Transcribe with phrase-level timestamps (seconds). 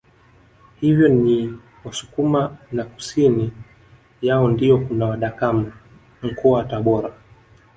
[0.79, 3.51] Hivyo ni Wasukuma na kusini
[4.21, 5.71] yao ndio kuna wadakama
[6.21, 7.13] Mkoa wa Tabora